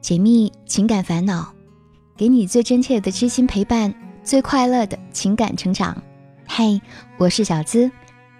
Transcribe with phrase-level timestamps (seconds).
[0.00, 1.52] 解密情感烦恼，
[2.16, 6.02] 给你最真切的知心陪伴，最快乐的情感成长。
[6.46, 6.80] 嘿，
[7.18, 7.90] 我是小资，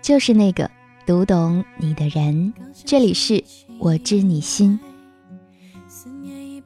[0.01, 0.69] 就是那个
[1.05, 2.53] 读懂你的人。
[2.87, 3.45] 这里是
[3.79, 4.79] 我知你心。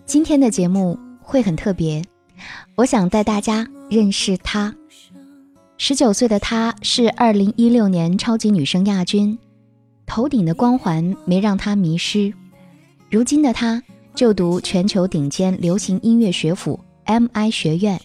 [0.07, 2.03] 今天的节目会很特别，
[2.77, 4.73] 我想带大家认识她。
[5.77, 9.37] 十九岁的她是二零一六年超级女声亚军，
[10.07, 12.33] 头顶的光环没让她迷失。
[13.11, 13.83] 如今的她。
[14.15, 18.01] 就读全球顶尖流行音乐学府 MI 学院，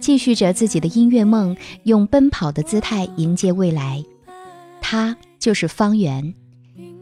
[0.00, 4.04] 继续着自己的音乐梦，用奔跑的姿态迎接未来。
[4.80, 6.34] 他就是方圆，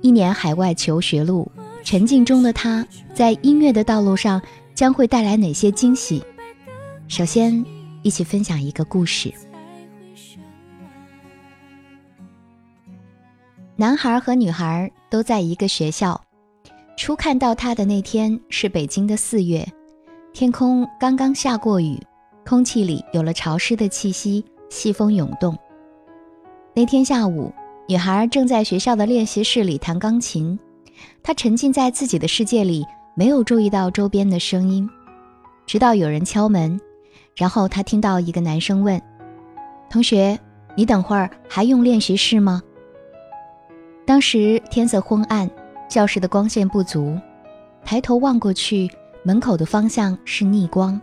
[0.03, 1.51] 一年海外求学路，
[1.83, 4.41] 沉浸中的他在音乐的道路上
[4.75, 6.23] 将会带来哪些惊喜？
[7.09, 7.65] 首先，
[8.03, 9.33] 一起分享一个故事：
[13.77, 16.24] 男孩和女孩都在一个学校。
[16.97, 19.67] 初看到他的那天是北京的四月，
[20.33, 22.01] 天空刚刚下过雨，
[22.47, 25.57] 空气里有了潮湿的气息，细风涌动。
[26.73, 27.53] 那天下午，
[27.89, 30.59] 女孩正在学校的练习室里弹钢琴，
[31.23, 34.89] 她沉浸在自己的世界里，没有注意到周边的声音，
[35.67, 36.81] 直到有人敲门，
[37.37, 39.03] 然后她听到一个男生问
[39.91, 40.39] ：“同学，
[40.77, 42.63] 你等会儿还用练习室吗？”
[44.07, 45.51] 当时天色昏暗。
[45.89, 47.19] 教室的光线不足，
[47.85, 48.91] 抬头望过去，
[49.23, 51.01] 门口的方向是逆光。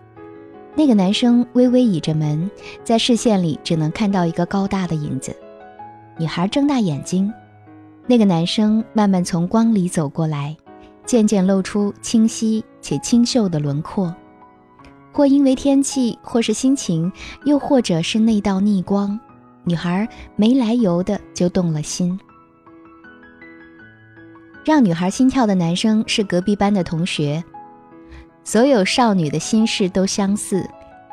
[0.75, 2.49] 那个男生微微倚着门，
[2.83, 5.35] 在视线里只能看到一个高大的影子。
[6.17, 7.31] 女孩睁大眼睛，
[8.07, 10.55] 那个男生慢慢从光里走过来，
[11.05, 14.13] 渐渐露出清晰且清秀的轮廓。
[15.13, 17.11] 或因为天气，或是心情，
[17.43, 19.19] 又或者是那道逆光，
[19.65, 20.07] 女孩
[20.37, 22.17] 没来由的就动了心。
[24.63, 27.43] 让女孩心跳的男生是隔壁班的同学。
[28.43, 30.67] 所有少女的心事都相似，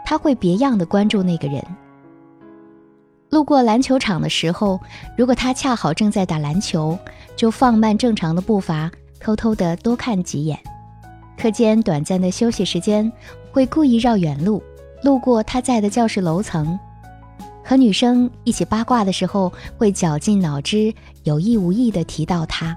[0.04, 1.62] 他会别样的关注那个人。
[3.30, 4.80] 路过篮球场的时候，
[5.16, 6.98] 如果他恰好正在打篮球，
[7.36, 10.58] 就放慢正常的步伐，偷偷的多看几眼。
[11.36, 13.12] 课间短暂的休息时间，
[13.52, 14.62] 会故意绕远路，
[15.02, 16.78] 路过他在的教室楼层。
[17.62, 20.92] 和女生一起八卦的时候，会绞尽脑汁，
[21.24, 22.74] 有意无意的提到他。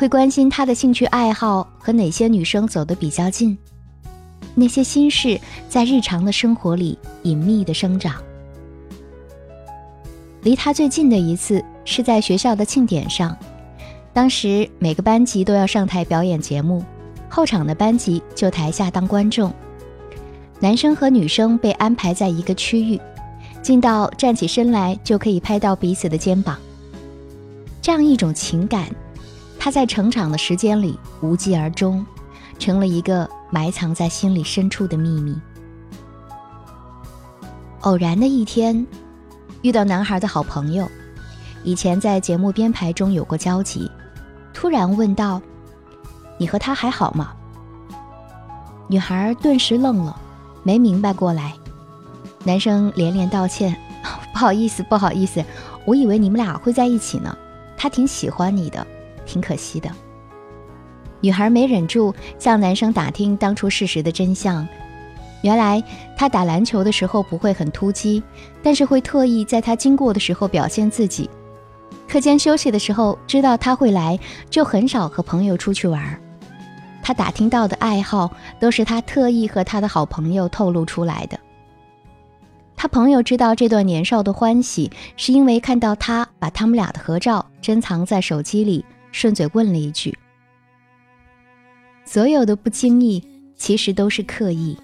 [0.00, 3.58] 会关心他的兴趣爱好和哪些女生走得比较近，
[4.54, 5.38] 那些心事
[5.68, 8.14] 在日常的生活里隐秘的生长。
[10.40, 13.36] 离他最近的一次是在学校的庆典上，
[14.14, 16.82] 当时每个班级都要上台表演节目，
[17.28, 19.52] 后场的班级就台下当观众。
[20.60, 22.98] 男生和女生被安排在一个区域，
[23.60, 26.58] 近到站起身来就可以拍到彼此的肩膀。
[27.82, 28.88] 这样一种情感。
[29.62, 32.04] 他在成长的时间里无疾而终，
[32.58, 35.38] 成了一个埋藏在心里深处的秘密。
[37.82, 38.86] 偶然的一天，
[39.60, 40.90] 遇到男孩的好朋友，
[41.62, 43.90] 以前在节目编排中有过交集，
[44.54, 45.38] 突然问道
[46.38, 47.34] ：“你和他还好吗？”
[48.88, 50.18] 女孩顿时愣了，
[50.62, 51.52] 没明白过来。
[52.44, 53.76] 男生连连道歉
[54.32, 55.44] ：“不好意思，不好意思，
[55.84, 57.36] 我以为你们俩会在一起呢。
[57.76, 58.86] 他挺喜欢你的。”
[59.26, 59.90] 挺可惜的。
[61.20, 64.66] 女孩没忍住向男生打听当初事实的真相。
[65.42, 65.82] 原来
[66.16, 68.22] 他打篮球的时候不会很突击，
[68.62, 71.28] 但是会特意在他经过的时候表现自己。
[72.08, 74.18] 课间休息的时候知道他会来，
[74.50, 76.20] 就很少和朋友出去玩。
[77.02, 81.38] 他打听到的爱好都是他特意和他的好朋友透露出来的。
[82.76, 88.84] 他朋友知道这段年少的欢喜，是因为看到他把他们俩的合照珍藏在手机里。
[89.12, 90.16] 顺嘴问了一句
[92.04, 93.22] ：“所有的不经意，
[93.56, 94.76] 其实都是刻意；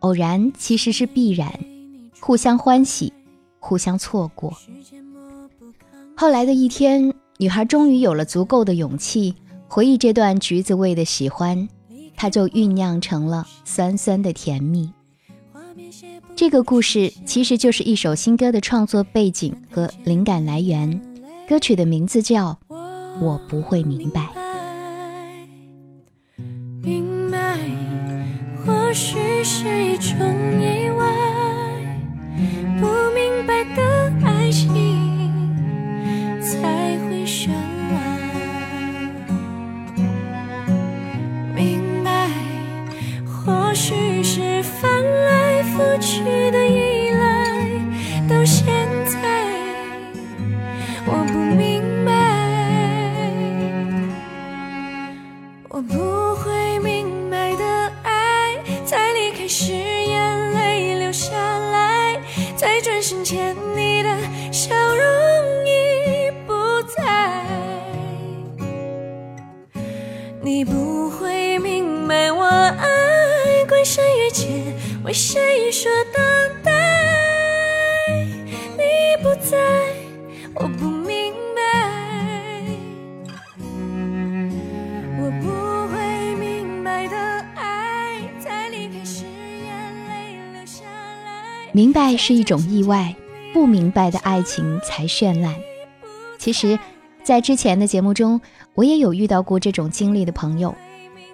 [0.00, 1.52] 偶然，其实是必然。
[2.20, 3.12] 互相欢喜，
[3.58, 4.56] 互相错过。”
[6.16, 9.34] 后来的一天，女孩终于有了足够的勇气
[9.66, 11.68] 回忆这段橘子味的喜欢，
[12.16, 14.92] 它就酝酿成了酸酸的甜蜜。
[16.36, 21.00] 这个故事其实就是一首新歌的创作背景和灵感来源，
[21.48, 22.58] 歌曲的名字叫。
[23.20, 24.28] 我不会明白，
[26.82, 27.58] 明白，
[28.64, 30.18] 或许是一种
[55.76, 57.64] 我不会明白的
[58.04, 62.16] 爱，在离开时眼泪流下来，
[62.56, 64.16] 在转身前你的
[64.52, 65.04] 笑容
[65.66, 66.54] 已不
[66.96, 67.44] 在。
[70.40, 75.90] 你不会明白我爱，关山月前为谁说？
[91.76, 93.12] 明白是一种意外，
[93.52, 95.52] 不明白的爱情才绚烂。
[96.38, 96.78] 其实，
[97.24, 98.40] 在之前的节目中，
[98.74, 100.72] 我也有遇到过这种经历的朋友。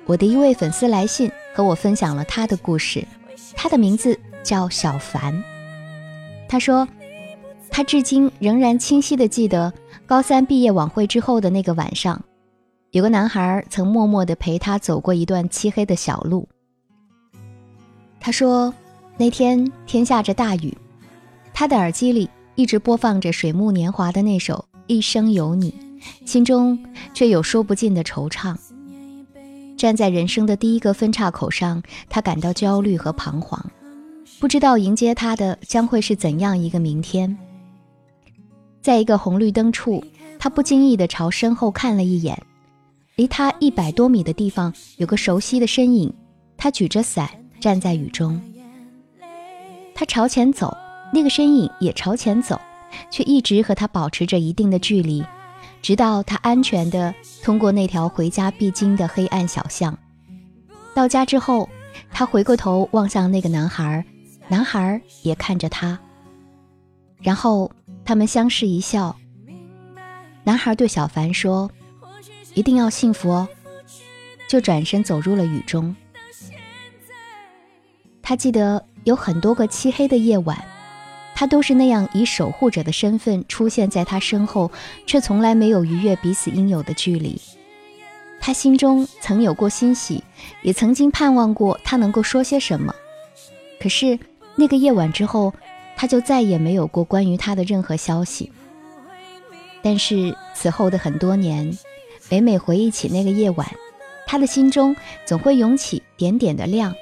[0.06, 3.06] 我的一位粉丝来信和我分享了他的故事，
[3.54, 5.44] 他的名字叫小凡。
[6.48, 6.88] 他说，
[7.68, 9.70] 他至今仍然清晰的记得
[10.06, 12.18] 高三毕业晚会之后的那个晚上，
[12.92, 16.48] 有个男孩曾默默的陪他走过一段漆黑的小路。
[18.18, 18.72] 他说，
[19.20, 20.74] 那天天下着大雨，
[21.52, 25.74] 他的耳机里一直播放着水木年华的那首《一生有你》，
[26.26, 26.82] 心中
[27.12, 28.56] 却有说不尽的惆怅。
[29.76, 33.62] 站在人生的第一个分岔口上，他感到焦虑和彷徨，
[34.38, 37.36] 不知道迎接他的将会是怎样一个明天。
[38.80, 40.02] 在一个红绿灯处，
[40.38, 42.42] 他不经意地朝身后看了一眼，
[43.16, 46.10] 离他一百多米的地方有个熟悉的身影，
[46.56, 47.28] 他举着伞
[47.60, 48.40] 站在雨中。
[49.94, 50.76] 他朝前走，
[51.12, 52.60] 那个身影也朝前走，
[53.10, 55.24] 却一直和他保持着一定的距离。
[55.82, 59.98] 直到他安全地通过那条回家必经的黑暗小巷，
[60.94, 61.68] 到家之后，
[62.10, 64.04] 他回过头望向那个男孩，
[64.48, 65.98] 男孩也看着他，
[67.22, 67.70] 然后
[68.04, 69.16] 他们相视一笑。
[70.44, 71.70] 男孩对小凡说
[72.54, 73.48] ：“一定要幸福哦。”
[74.48, 75.94] 就转身走入了雨中。
[78.20, 80.62] 他记得有很多个漆黑的夜晚。
[81.34, 84.70] 他都是那样以守护者的身份出现在他身后，
[85.06, 87.40] 却从来没有逾越彼此应有的距离。
[88.40, 90.22] 他心中曾有过欣喜，
[90.62, 92.94] 也曾经盼望过他能够说些什么。
[93.80, 94.18] 可是
[94.54, 95.52] 那个夜晚之后，
[95.96, 98.52] 他就再也没有过关于他的任何消息。
[99.80, 101.74] 但是此后的很多年，
[102.28, 103.66] 每每回忆起那个夜晚，
[104.26, 104.94] 他的心中
[105.24, 106.94] 总会涌起点点的亮。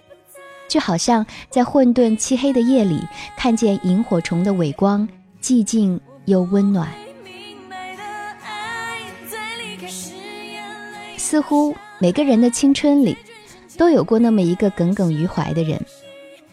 [0.69, 3.00] 就好像在混沌漆黑的夜里，
[3.37, 5.09] 看见萤火虫的尾光，
[5.43, 6.88] 寂静又温暖。
[11.17, 13.17] 似乎每个人的青春里，
[13.76, 15.79] 都有过那么一个耿耿于怀的人，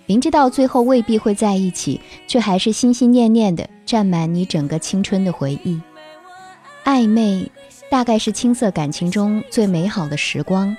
[0.06, 5.80] 明知道最后未必会在一起，却还是心心念念的占满你整个青春的回忆。
[6.84, 7.50] 暧昧，
[7.90, 10.76] 大概是青涩感情中最美好的时光，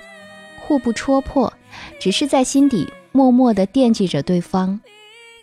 [0.61, 1.51] 互不戳破，
[1.99, 2.87] 只是在心底。
[3.17, 4.79] 默默地惦记着对方，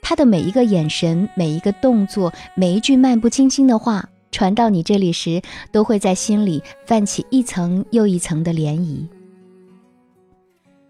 [0.00, 5.42] 他的每一个眼神、每一个动作、每一句漫不经心的话，传到你这里时，
[5.72, 9.08] 都会在心里泛起一层又一层的涟漪。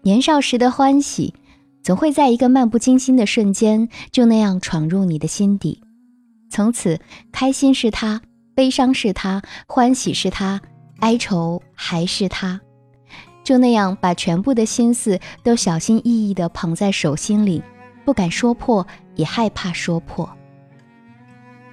[0.03, 1.33] 年少时的欢喜，
[1.81, 5.81] 总会在一个漫不经心的瞬间，就那样闯入你的心底。
[6.51, 6.99] 从此，
[7.31, 8.21] 开心是他，
[8.53, 10.61] 悲伤是他，欢喜是他，
[10.99, 12.61] 哀愁还是他。
[13.45, 17.63] 就那样把全部的心思都小心翼翼地捧在手心里，
[18.03, 18.85] 不敢说破，
[19.15, 20.29] 也害怕说破。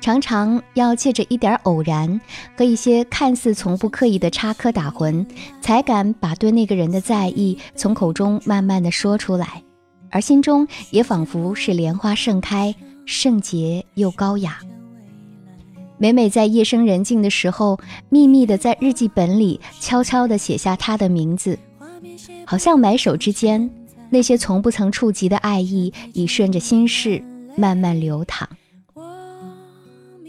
[0.01, 2.21] 常常要借着一点偶然
[2.57, 5.25] 和一些看似从不刻意的插科打诨，
[5.61, 9.63] 才敢把对那个人的在意从口中慢慢地说出来，
[10.11, 12.75] 而心中也仿佛是莲花盛开，
[13.07, 14.59] 圣洁又高雅。
[16.03, 17.79] 每每在夜深人静的时候，
[18.09, 21.57] 秘密的在日记本里悄悄地写下他的名字，
[22.45, 23.71] 好像埋首之间，
[24.11, 27.23] 那些从不曾触及的爱意，已顺着心事
[27.55, 28.49] 慢慢流淌。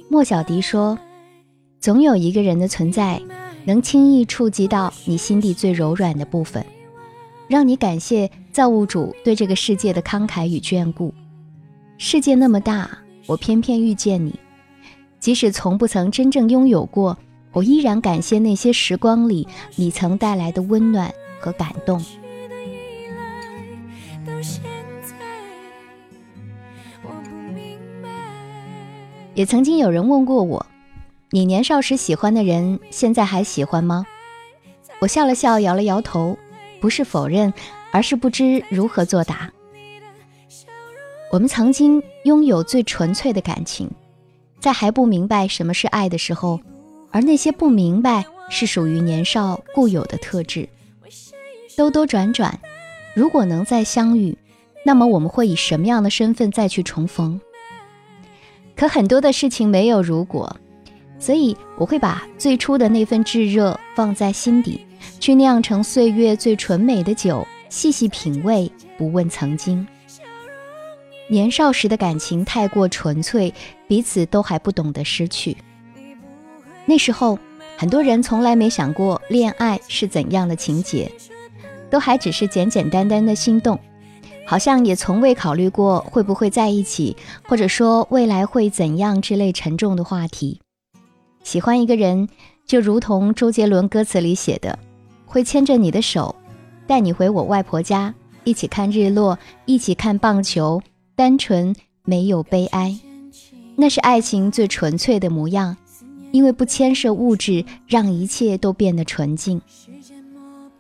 [0.10, 0.96] 莫小迪说
[1.82, 3.20] ：“总有一个人的存在，
[3.66, 6.64] 能轻易触及到你心底最柔软的部分，
[7.48, 11.12] 让你感谢造物主对这个世界的慷慨与眷顾。
[11.98, 12.88] 世界那么大，
[13.26, 14.40] 我偏偏遇见你。”
[15.24, 17.18] 即使从不曾真正拥有过，
[17.54, 22.04] 我依然感谢那些时光里你曾带来的温暖和感动。
[29.34, 30.66] 也曾经有人问过我，
[31.30, 34.06] 你年少时喜欢的人，现在还喜欢吗？
[35.00, 36.38] 我笑了笑，摇了摇头，
[36.82, 37.54] 不是否认，
[37.94, 39.50] 而是不知如何作答。
[41.32, 43.90] 我们曾经拥有最纯粹的感情。
[44.64, 46.58] 在还不明白什么是爱的时候，
[47.12, 50.70] 而那些不明白是属于年少固有的特质。
[51.76, 52.58] 兜兜转转，
[53.14, 54.38] 如果能再相遇，
[54.86, 57.42] 那么我们会以什么样的身份再去重逢？
[58.74, 60.56] 可很多的事情没有如果，
[61.20, 64.80] 所以我会把最初的那份炙热放在心底，
[65.20, 69.86] 去酿成岁月最纯美的酒，细细品味，不问曾经。
[71.28, 73.54] 年少时的感情太过纯粹，
[73.88, 75.56] 彼此都还不懂得失去。
[76.86, 77.40] 那时候，
[77.78, 81.12] 很多人从来没想过恋爱是怎样的情节，
[81.90, 83.80] 都还只是简简单单的心动。
[84.46, 87.16] 好像也从未考虑过会不会在一起，
[87.48, 90.60] 或者说未来会怎样之类沉重的话题。
[91.44, 92.28] 喜欢一个人，
[92.66, 94.78] 就如同周杰伦歌词里写的，
[95.26, 96.36] 会牵着你的手，
[96.86, 98.14] 带你回我外婆家，
[98.44, 100.82] 一起看日落，一起看棒球，
[101.16, 102.98] 单纯没有悲哀，
[103.76, 105.76] 那是爱情最纯粹的模样，
[106.32, 109.62] 因为不牵涉物质，让一切都变得纯净。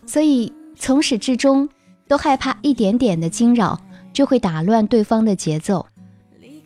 [0.05, 1.69] 所以从始至终。
[2.05, 3.79] 都害怕一点点的惊扰
[4.11, 5.87] 就会打乱对方的节奏，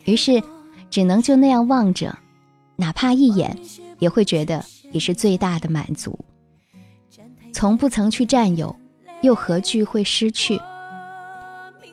[0.04, 0.42] 于是
[0.90, 2.18] 只能就那样望着，
[2.76, 3.56] 哪怕一眼
[4.00, 6.18] 也会觉得也是最大的满足。
[7.52, 8.74] 从不曾去占有，
[9.22, 10.60] 又何惧会失去？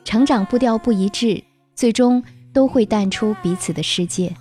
[0.04, 1.42] 成长步调不一致，
[1.76, 2.20] 最终
[2.52, 4.34] 都会淡出彼此的世界。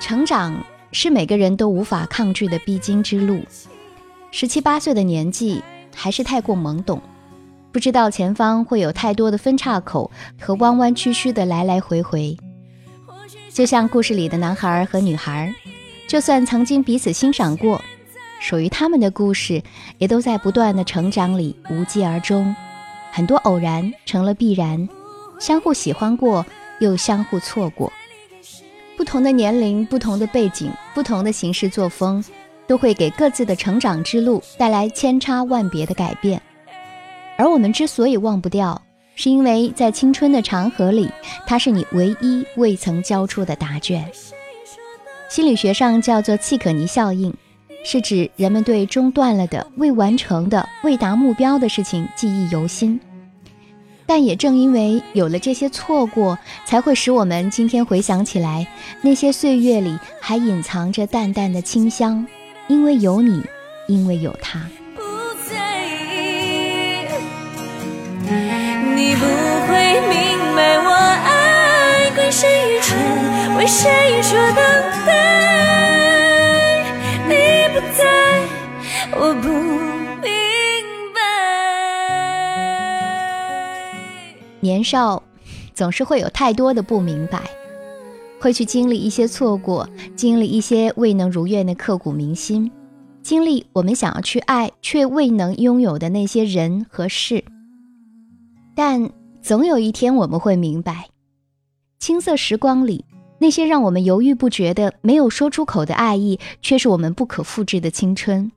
[0.00, 3.40] 成长是每个人都无法抗拒的必经之路。
[4.32, 5.62] 十七八岁的年纪。
[6.00, 7.02] 还是太过懵懂，
[7.72, 10.08] 不知道前方会有太多的分岔口
[10.40, 12.36] 和弯弯曲曲的来来回回。
[13.52, 15.52] 就像故事里的男孩和女孩，
[16.06, 17.82] 就算曾经彼此欣赏过，
[18.38, 19.60] 属于他们的故事
[19.98, 22.54] 也都在不断的成长里无疾而终。
[23.10, 24.88] 很多偶然成了必然，
[25.38, 26.44] 相互喜欢过
[26.80, 27.92] 又相互错过。
[28.96, 32.24] 不同的年龄、不同的背景、不同的行事作风。
[32.68, 36.38] 都会给各自的成长之路带来千差万别的改变，
[37.38, 38.78] 而我们之所以忘不掉，
[39.14, 41.10] 是因为在青春的长河里，
[41.46, 44.06] 它是你唯一未曾交出的答卷。
[45.30, 47.34] 心理学上叫做契可尼效应，
[47.84, 53.00] 是指人们对中断了的、未完成的、未达目标的事情记忆犹新。
[54.06, 58.66] 但也正因为有了这些错过，才会使我们今天回想起来，
[59.02, 62.26] 那些岁月里还隐藏着淡淡的清香。
[62.68, 63.42] 因为有你，
[63.86, 64.60] 因为有他。
[64.94, 65.02] 不
[65.48, 67.06] 在意，
[68.94, 69.24] 你不
[69.66, 70.90] 会明白我
[71.24, 72.80] 爱谁，
[73.66, 74.56] 谁说等
[75.06, 75.97] 待。
[79.16, 80.30] 我不明
[81.14, 81.20] 白。
[84.60, 85.22] 年少
[85.74, 87.42] 总是会有太多的不明白。
[88.40, 92.70] 会去经历一些错过，经历一些未能如愿的刻骨铭心，
[93.20, 97.42] 经历我们想要去爱却未能拥有的那些人和事。
[98.76, 99.10] 但
[99.42, 101.08] 总有一天我们会明白，
[101.98, 103.04] 青涩时光里
[103.40, 108.52] 那些让我们犹豫不决的、没有说出口的爱意，却是我们不可复制的青春。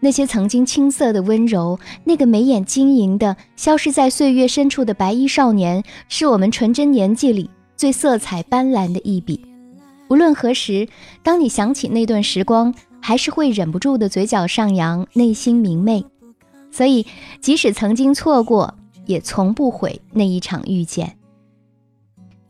[0.00, 7.50] 那些曾经青涩的温柔，那个眉眼晶莹的、消失在岁月深处的白衣少年，是我们纯真年纪里。
[7.76, 9.38] 最色彩斑斓的一笔，
[10.08, 10.88] 无论何时，
[11.22, 16.02] 当你想起那段时光，还是会忍不住的嘴角上扬，内心明媚。
[16.70, 17.04] 所以，
[17.42, 18.74] 即使曾经错过，
[19.04, 21.18] 也从不悔那一场遇见。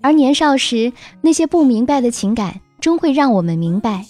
[0.00, 4.06] 而年少时那些不明白的情感，终会让我们明白，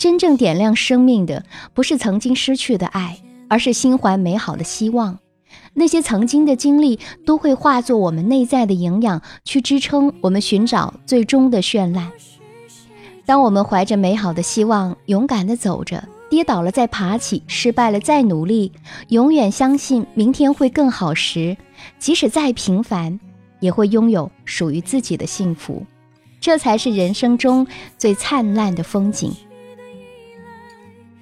[0.00, 3.18] 真正点亮生命的，不是曾经失去的爱，
[3.50, 5.18] 而是心怀美好的希望。
[5.74, 12.10] 那些曾经的经历都会化作我们内在的营养，去支撑我们寻找最终的绚烂。
[13.26, 18.72] 当我们怀着美好的希望，勇敢地走着，跌倒了再爬起，失败了再努力，
[19.08, 21.54] 永远相信明天会更好时，
[21.98, 23.20] 即使再平凡，
[23.60, 25.84] 也会拥有属于自己的幸福。
[26.40, 27.66] 这才是人生中
[27.98, 29.30] 最灿烂的风景。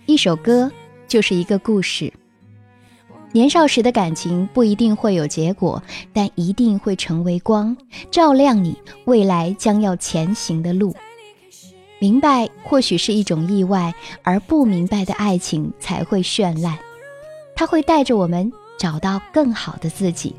[0.09, 0.73] 一首歌
[1.07, 2.11] 就是一个故事。
[3.31, 5.83] 年少时的感情不一定会有结果，
[6.15, 7.77] 但一定会成为光，
[8.11, 8.75] 照亮你
[9.05, 10.97] 未来将要前行的路。
[11.99, 16.79] 明白或许是一种意外，而不明白的爱情才会绚烂，
[17.55, 20.35] 它会带着我们找到更好的自己。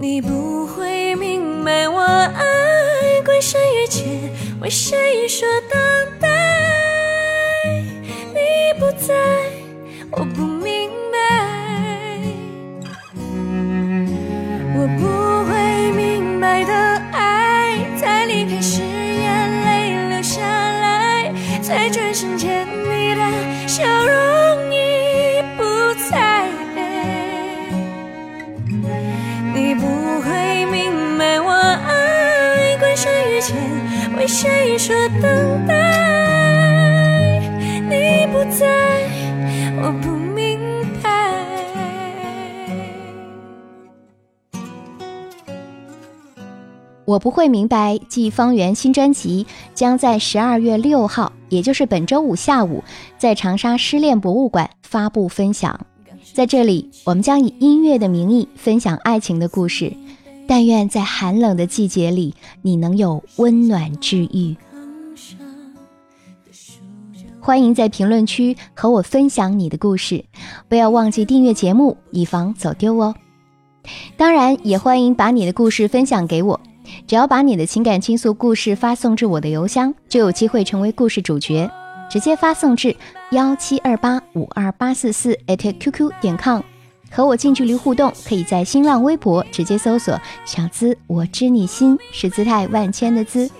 [0.00, 5.80] 你不会明白我爱归谁于前，为谁说等
[6.18, 6.31] 待。
[8.98, 9.14] 在，
[10.10, 11.18] 我不明白，
[14.76, 15.02] 我不
[15.50, 16.72] 会明白的
[17.12, 17.78] 爱。
[18.00, 23.22] 在离开时，眼泪流下来，在转身见，你的
[23.66, 25.64] 笑容已不
[26.10, 26.46] 再。
[29.54, 29.86] 你不
[30.20, 33.56] 会明白我爱，关山以前，
[34.16, 35.91] 为谁说等待？
[47.12, 52.82] 我不会明白，季方圆新专辑将在十二月六号，也就是本周五下午，
[53.18, 55.78] 在长沙失恋博物馆发布分享。
[56.32, 59.92] 在这里，我们将以音乐的名义分享爱情的故事。
[60.48, 64.56] 但愿在寒冷的季节里，你能有温暖治愈。
[67.40, 70.24] 欢迎在评论区和我分享你的故事，
[70.66, 73.14] 不要忘记订阅节目，以防走丢哦。
[74.16, 76.58] 当然，也欢迎把你的故事分享给我。
[77.12, 81.70] 只要把你的情感倾诉故事发送至我的邮箱，就有机会成为故事主角。
[82.10, 82.96] 直接发送至
[83.32, 86.62] 幺七二八五二八四四 @QQ 点 com，
[87.10, 93.50] 和我近距离互动，可以在新浪微博直接搜索“小资我知你心”，是姿态万千的姿，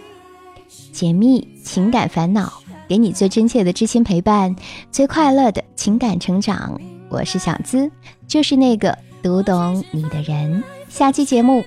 [0.90, 2.50] 解密情感烦恼，
[2.88, 4.56] 给你最真切的知心陪伴，
[4.90, 6.80] 最快乐的情感成长。
[7.10, 7.90] 我是小资，
[8.26, 10.64] 就是那个读懂你的人。
[10.88, 11.62] 下期节目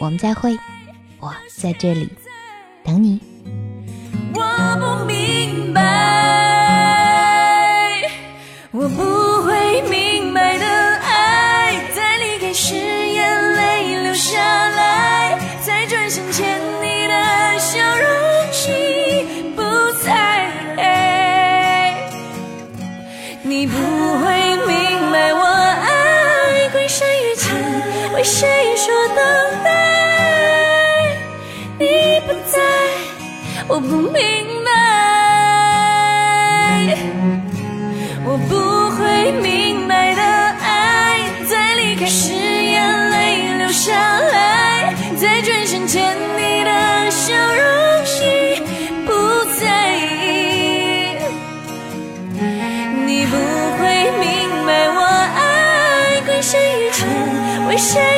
[0.00, 0.58] 我们再会。
[1.20, 2.08] 我在这里
[2.84, 3.20] 等你。
[4.34, 4.40] 我
[4.78, 5.82] 不明白，
[8.70, 18.06] 我不会明白的爱，在离开时眼泪流下来，在转身前你的笑容
[18.68, 19.62] 已不
[20.04, 20.06] 在。
[23.42, 27.50] 你不会明白，我爱归山于前，
[28.14, 29.37] 为谁说的
[33.70, 34.12] 我不明
[34.64, 34.70] 白，
[38.24, 38.56] 我不
[38.96, 48.58] 会明白的爱，在离开时眼泪流下来，在转身前你的笑容已
[49.04, 49.12] 不
[49.60, 49.62] 在。
[53.06, 54.26] 你不会明
[54.66, 55.00] 白，我
[55.36, 57.06] 爱归谁于尘，
[57.68, 58.17] 为谁